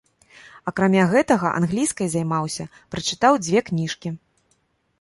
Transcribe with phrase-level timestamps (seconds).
[0.71, 4.09] Акрамя гэтага англійскай займаўся, прачытаў дзве кніжкі.